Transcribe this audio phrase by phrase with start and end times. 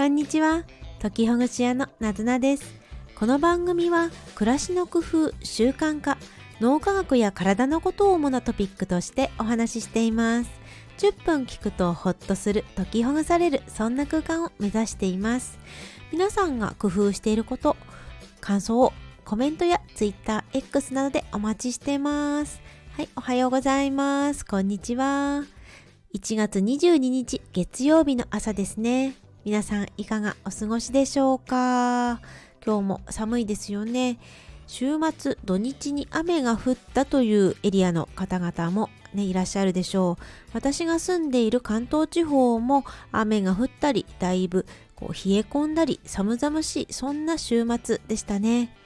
[0.00, 0.64] こんにちは。
[0.98, 2.64] 時ほぐし屋のなずなです。
[3.14, 6.16] この番組は暮らしの工夫習慣化
[6.58, 10.50] 脳科学や体のことを主なトピックとしてお話ししています。
[10.96, 15.58] 10分聞くとホッとする解きほぐされるそんな空間を目指しています。
[16.10, 17.76] 皆さんが工夫していること
[18.40, 18.94] 感想を
[19.26, 22.62] コメントや TwitterX などでお待ちしています。
[22.92, 24.46] はいおはようございます。
[24.46, 25.44] こんにちは。
[26.14, 29.29] 1月22日月曜日の朝ですね。
[29.42, 32.20] 皆さんいかがお過ごしでしょうか？
[32.64, 34.18] 今日も寒いですよね。
[34.66, 40.24] 週末土日に雨が降ったというエリアの方々もね、いらっしゃるでしょう。
[40.52, 48.76] 私が住んでいる関東地方も雨が降ったり、だいぶこう冷え込んだり、寒々しい、そんな週末でしたね。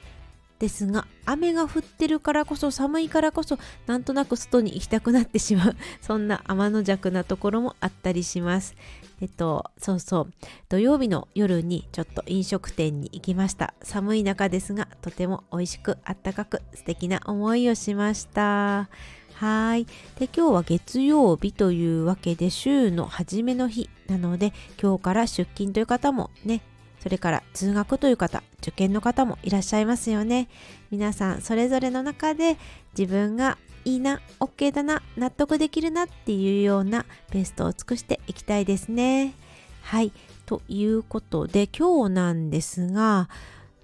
[0.59, 8.75] ですが雨が降ってるからこそ寒いからこそなんとなく外に行きたくなってしまう そんな天の弱なところもあったりします。
[9.21, 10.33] えっとそうそう。
[10.69, 13.73] 土曜日の夜にちょっと飲食店に行きました。
[13.81, 18.89] 寒い中ですがとても美味しくあったかく素敵な思いをしました。
[19.35, 19.85] はい。
[20.17, 26.61] で、今日は月曜日というわけで週の初めの日なので、今日から出勤という方もね、
[27.05, 30.49] それから通学という方、受験の方もいらっしゃいますよね。
[30.89, 32.57] 皆さんそれぞれの中で
[32.97, 39.35] 自分がいいな、OK だな、納得できるなっていうようなベストを尽くしていきたいですね。
[39.83, 40.11] はい。
[40.47, 43.29] ということで今日なんですが、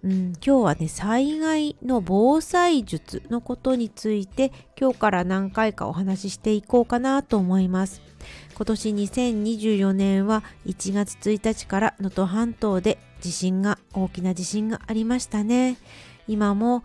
[0.03, 8.01] うん、今日はね災害の防災術のことについて今日から何回かお話ししていこうかなと思います
[8.55, 15.77] 今年2024年は1月1日から能登半島で地震が大きな地震がありましたね。
[16.27, 16.83] 今も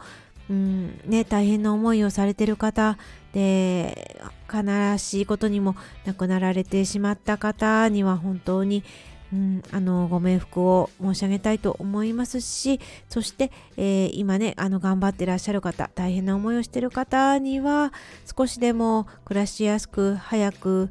[0.49, 2.99] うんね、大変な思いをされてる方
[3.33, 8.85] で悲しいことにも亡くなられてしまった方には本当に
[9.33, 17.93] うん、あのご冥福を申し上げたいと思いますしそして、えー、今ねあの頑張ってらっしゃる方大変な思いをしてる方には
[18.37, 20.91] 少しでも暮らしやすく早く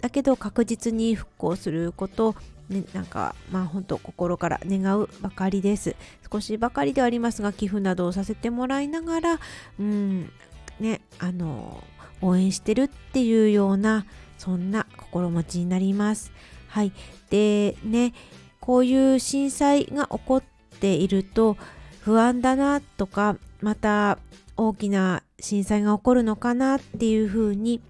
[0.00, 2.34] だけど確実に復興すること
[2.68, 5.94] ね、なんかまあ本当心から願うばかりです
[6.32, 9.40] 少しばかりではありますが寄付などをさせてもらいながら
[9.78, 10.32] うん
[10.80, 11.84] ねあの
[12.20, 14.04] 応援してるっていうような
[14.36, 16.32] そんな心持ちになります
[16.76, 16.92] はい。
[17.30, 18.12] でね、
[18.60, 20.42] こういう震災が起こっ
[20.78, 21.56] ていると
[22.00, 24.18] 不安だなとか、また
[24.58, 27.80] 大きな震災が起こるのかなっていうふうに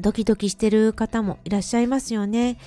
[0.00, 2.58] ドキドキしてる方もいらっしゃいますよね。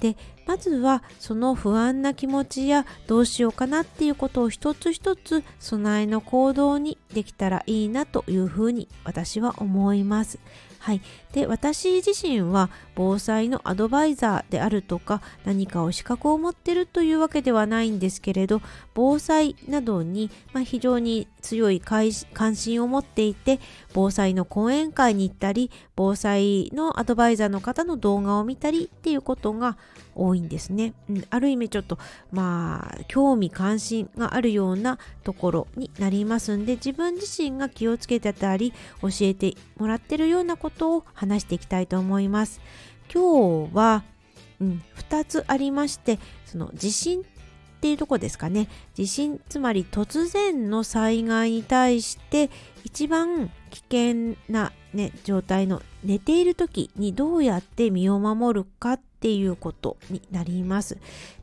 [0.00, 0.16] で
[0.46, 10.38] まずはその不安な気持ちやどうしようかなっていうことを一つ一つ備えの行動にできたらいいなというふうに私は思います。
[10.78, 11.00] はい、
[11.32, 18.62] で私自身は防災のアドバイザーであるとか何かを資格を持ってるというわけではないんですけれど
[18.94, 22.12] 防災などに、まあ、非常に強い関
[22.56, 23.60] 心を持っていて
[23.92, 29.76] 防災の講演会に行ったり防災のアドバイザーの方の動画を見たりっていうことが
[30.18, 31.98] 多いんですね、うん、ある意味ちょっと
[32.32, 42.60] まあ興味関心があるようなところになりますんで自分自身が気をつけてたり教えてもらってるようなことを話していきたいと思います。
[43.12, 44.04] 今日は、
[44.60, 47.22] うん、2つありましてその地震
[47.78, 48.68] っていうとこですかね。
[48.94, 52.50] 地震つまり突然の災害に対して
[52.82, 60.96] 一番危険な、ね、状態の寝ている時にどうやって身を守るかっっていうことになります。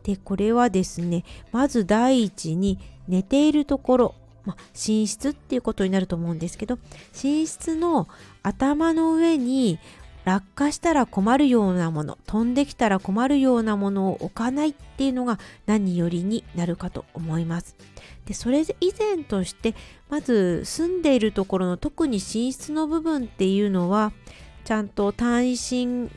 [0.04, 4.16] でこれはですねまず第一に寝ているところ
[4.46, 6.78] まあ、寝室っていうことになると思うんですけど
[7.24, 8.08] 寝室の
[8.44, 9.80] 頭の上に
[10.24, 17.76] 落下したら困るようなもの飛んできたら困るようなものを置かないっていうのが何よりになるかと思います。
[18.26, 19.76] でそれ以前として
[20.10, 24.14] まず住んでいるところの特に寝室の部分っていうのは
[24.66, 26.12] ちゃんと耐震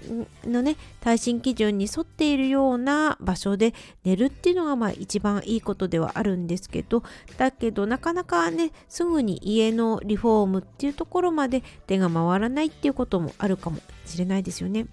[0.44, 3.74] のね耐震基準に沿っているような場所で
[4.04, 7.02] 寝るっていうのがまあ一番いいことではあるんですけど
[7.36, 14.86] だけどなかなかねすぐに家のリフォームっていうところまで手が回らないっていうこともあるかもしれないですよね。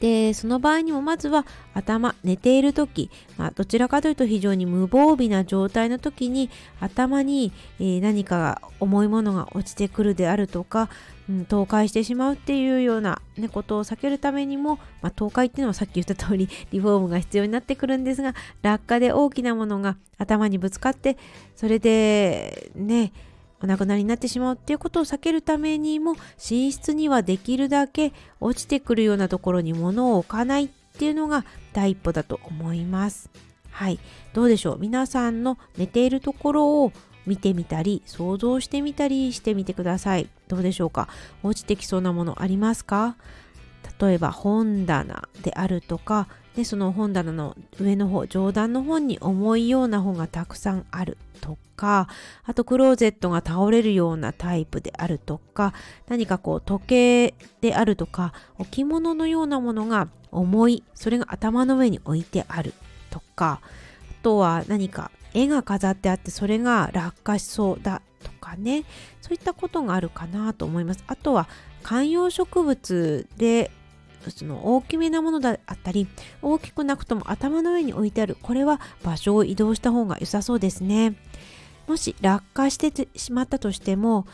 [0.00, 6.50] でその場合にもまずは頭寝ている時、まあ、どちらかというと非常に無防備な状態の時に
[6.80, 10.88] 頭に、えー、何か重いものが落ちてくるであるとか、
[11.28, 21.16] うん、倒壊してしまうっていうような、ね、ことを避けるためにも、まあ、倒壊っていうのはさっき言った通り リフォームが必要になってくるんですが落下で大きなものが頭にぶつかって
[21.54, 23.12] それでね
[23.62, 33.30] お亡くなりになってしまうっていうことを避けるためにも寝室にはできるだけ落ちてくるようなところに物を置かないっていうのが第一歩だと思います。
[33.70, 33.98] はい。
[34.32, 34.78] どうでしょう？
[34.78, 36.92] 皆さんの寝ているところを
[37.26, 40.28] 見てみたり想像してみたりしてみてください。
[40.48, 41.08] どうでしょうか？
[41.42, 43.16] 落ちてきそうなものありますか？
[44.00, 46.28] 例えば本棚であるとか
[46.58, 52.08] でその本棚の上の方上段の本に重いような本がたくさんあるとか
[52.44, 55.72] あとクローゼットが倒れるようなタイプであるとか
[56.08, 62.74] 何かこう時計であるとか置物のようなものが重いそれが頭の上に置いてある
[63.10, 68.82] とかあとは何か絵が飾ってあってそれが落下しそうだとかね
[69.20, 71.04] そういったことがあるかなと思います。
[71.06, 71.48] あとは
[71.84, 73.70] 観葉植物で
[74.28, 76.08] その大きめなものだったり
[76.42, 81.14] 大きくなくとも頭の上に置いてあるこれは場所を移動した方が良さそうですね
[81.86, 84.26] もし落下してしまったとしても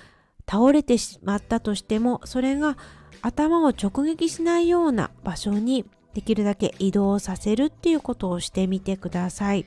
[0.48, 2.76] 倒れてしまったとしてもそれが
[3.22, 9.66] 頭を直撃しないような場所にできるだけ移動させるっていうことをしてみてください。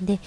[0.00, 0.18] で、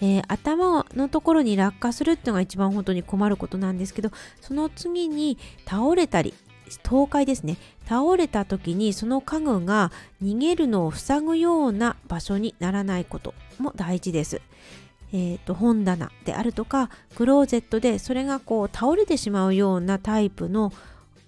[0.00, 4.10] えー、頭のところに落下するっていうのが一番本当に困ることなんですけど
[4.42, 6.34] その次に倒れたり
[6.82, 9.92] 倒壊ですね倒れた時にその家具が
[10.22, 14.40] 逃げるのを塞ぐような場所にならないことも大事です。
[15.14, 20.72] えーと、本棚であるとかクローゼットでそれがこう倒れてしまうようなタイプの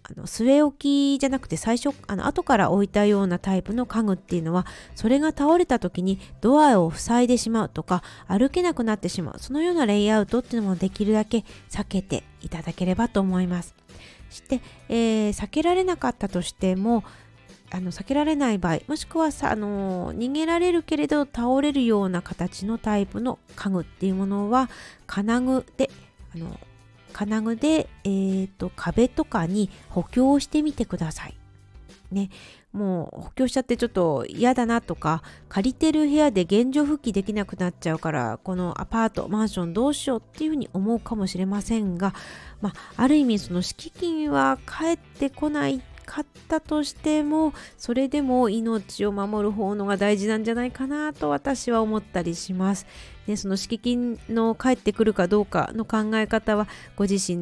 [0.06, 13.74] あの据え置きじゃなくて最初あの後から置いたようなタイプの家具っていうのはそれが倒れた時にドアを塞いでしまうとか歩けなくなってしまうそのようなレイアウトっていうのもできるだけ避けていただければと思います。
[14.34, 17.04] して、えー、避けられなかったとしても
[17.70, 24.68] あの避けられない場合もしくはさ、あの逃げられるけれど倒れるような形のタイプの家具っていうものは
[25.06, 25.90] 金具で
[26.34, 26.58] あの
[27.12, 31.36] 金具で、えーと、壁とかに補強してみてください。
[32.10, 32.30] ね、
[32.72, 42.14] もう補強しちゃってちょっと嫌だなとか借りてる部屋で現状復帰できなくなっちゃうからこのアパートマンションどうしようっていうふうに思うかもしれませんが、
[42.60, 52.86] まあ、ある意味その敷金は返ってこないかったとしてもそれでも命を守る方のが大事なんじゃないかなと私は思ったりします。
[53.26, 57.38] ね、その敷金の返ってくるかどうかの考え方はご自身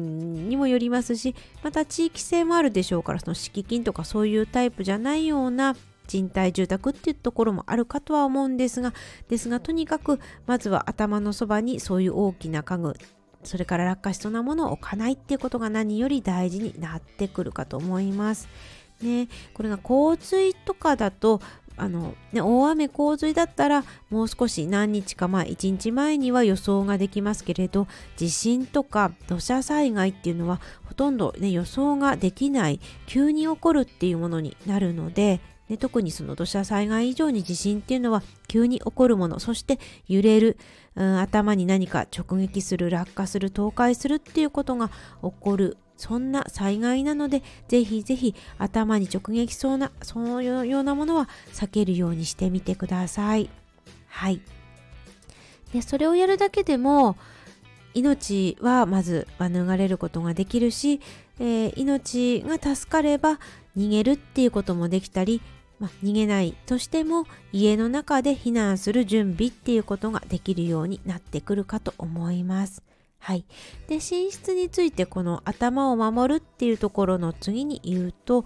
[0.47, 5.75] にもよりますしまた地域性もあるでしょうからその敷金とかそういうタイプじゃないような
[6.07, 8.93] 賃貸住宅っていうところもあるかとは思うんですが
[9.29, 12.93] ですがとにかくまずは頭のそばにそういう大きな家具
[13.43, 18.47] それから落下しそうなものを置かないっていうことが何より大事になってくるかと思います。
[19.01, 21.41] ね、これが洪水とかだと
[21.75, 40.57] あの、ね、大雨洪水だったらもう少し何日か前1日前には予想ができますけれど地震とか土砂災害っていうのはほとんど、ね、予想ができない急に起こるっていうものになるのでね、特にその土砂災害以上に地震っていうのは急に起こるものそして揺れる、
[40.95, 44.89] うん、頭に何か直撃する落下する倒壊するっていうことが
[45.21, 53.49] 起こるそんな災害なのでぜひぜひ頭に直撃そうなそういうようなものは避けるようにしてみてください。
[54.07, 54.41] はい
[55.71, 57.17] でそれをやるだけでも
[57.95, 60.99] 命はまず免れることができるし、
[61.39, 63.39] えー、命が助かれば
[63.77, 65.41] 逃げるっていうこともできたり、
[65.79, 72.83] まあ、逃げないとしても家の中で避難する準備っていうことができるようになってくるかと思います。
[73.19, 73.45] はい、
[73.87, 78.43] で寝室についてこの頭を守るっていうところの次に言うと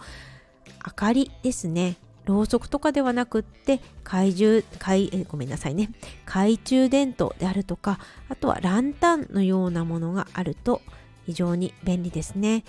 [0.86, 1.98] 明かりですね。
[2.26, 5.90] ろうそくとかではなくって懐中懐えごめんなさいね。
[6.26, 10.82] 懐中電灯であるとかあとはランタンのようなものがあると
[11.28, 12.64] 非常に便利ですね。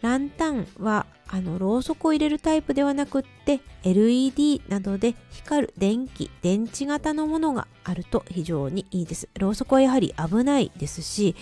[0.00, 11.34] ランタンはあのろうそくを入れるタイプではなくって LED などで光る電気電池型のものがあると非常にいいですろうそくはやはり危ないですし、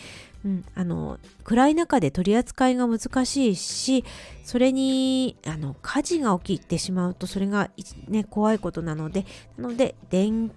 [0.45, 4.05] うん、あの暗い中で取り扱いが難しいし
[4.43, 7.69] それにあの火事が起きてしまうとそれが、
[8.09, 9.27] ね、怖いことなので
[9.59, 10.51] なので電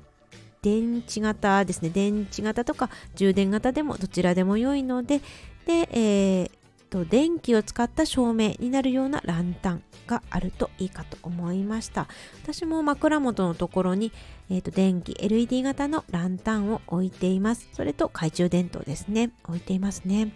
[0.61, 5.21] 電池型ですね電池型とか充電型でもどちらでも良いので
[5.67, 6.49] で、えー、
[6.89, 12.07] と電気を使った照明になるようなランタンがあるといいかと思いました。
[12.41, 14.13] 私も枕元のところに、
[14.49, 17.67] えー、と電気 LED 型のランタンを置いています。
[17.73, 19.31] それと懐中電灯ですね。
[19.43, 20.31] 置いていますね。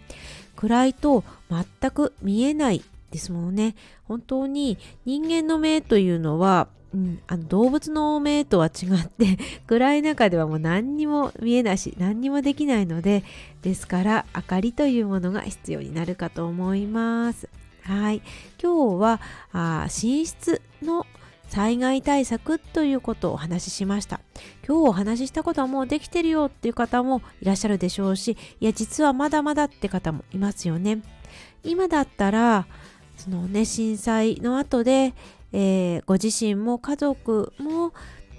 [0.54, 2.82] 暗いと全く見えない
[3.12, 3.76] ですもんね。
[4.04, 13.24] 本当に人間の目というのはうん、あの動物の目とは違って 暗い中ではもう何にも見えないし何にもできないので
[13.62, 17.48] ですから明かりというものが必要になるかと思います。
[17.82, 18.22] はい。
[18.62, 19.20] 今日は
[19.52, 21.06] あ寝室の
[21.48, 24.20] 災害対策ということをお話ししました。
[24.66, 31.02] 今日お話ししたことはもうできてるよっていう方もいらっしゃるでしょうしいや実はまだまだって方もいますよね。
[31.64, 32.66] 今だったら
[33.22, 35.14] そのね震災の後で、
[35.52, 37.92] えー、ご自身も家族も、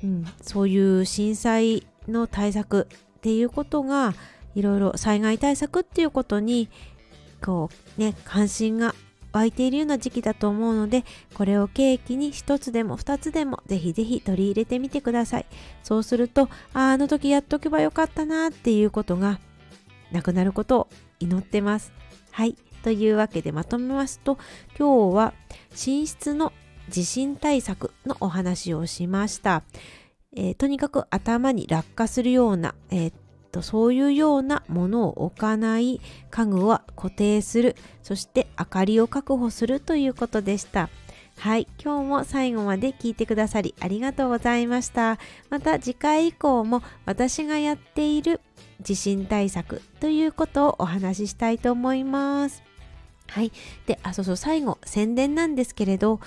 [0.03, 4.13] うん、そういう震災の対策っていうことが
[4.55, 6.67] いろいろ災害対策っていうことに
[7.41, 8.93] こうね関心が
[9.31, 15.45] 湧いているような時期だと思うのでこれを契機に一つでも二つでもぜひぜひ取り入れてみてください。
[15.81, 19.39] そうするとああの時やっとけばよかったなっていうことが
[20.11, 20.87] なくなることを
[21.21, 21.93] 祈ってます。
[22.31, 22.57] はい。
[22.83, 24.37] というわけでまとめますと
[24.77, 25.33] 今日は
[25.71, 26.53] 寝室の
[26.89, 29.63] 地震対策のお話をしました、
[30.35, 33.13] えー、とにかく頭に落下するような、えー、
[33.53, 37.75] とそういうようなものを置かない家具は固定する。
[38.01, 40.89] そして明かりを確保するということでした。
[41.37, 45.19] はい今日も最後まで聞いてくださりありがとうございました。
[45.49, 48.41] また次回以降も私がやっている
[48.81, 52.72] 地震対策ということをお話ししたいと思います。
[53.27, 53.51] はい
[53.85, 56.19] であそうそう最後宣伝なんですけれど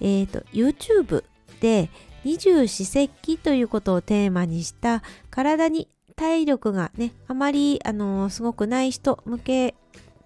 [0.00, 1.24] えっ、ー、と YouTube
[1.60, 1.90] で
[2.24, 9.74] 二十四節気ということをテーマにした体に体力がねあまりあのすごくない人向け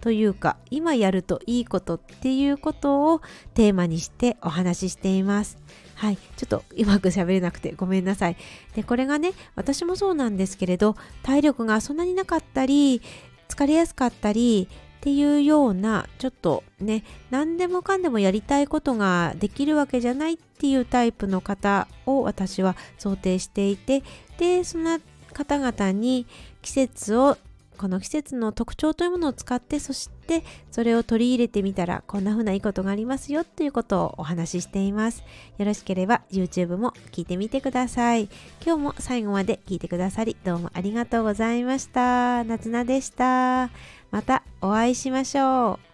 [0.01, 3.21] というか今やるといいことっていうことを
[3.53, 5.57] テーマにしてお話ししています。
[5.95, 8.37] はい、ちょっとうまく喋れなくてごめんなさい。
[8.75, 13.01] でこれがね私もそうなんですけれど体力がそんなになかったり
[13.49, 24.03] 疲れやすかったりっていうようなちょっとね何でもかんでもやりたいことができるわけじゃないっていうタイプの方を私は想定していて
[24.37, 24.99] でそんな
[25.33, 26.25] 方々に
[26.61, 27.37] 季節を
[27.77, 35.23] この季節の特徴というものを使ってそしてそれを取り入れてみたらこんな風ないいことがありますよということをお話ししています。
[35.57, 38.27] よろしければ YouTube も聞いてみてください。
[38.65, 42.43] 今日も最後まで聞いてくださりどうもありがとうございました。
[42.43, 43.98] 夏菜でした。
[44.11, 45.88] またお会いしましょう。